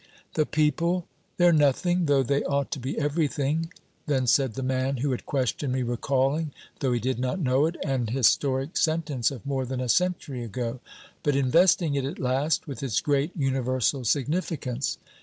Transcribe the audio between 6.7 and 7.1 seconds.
though he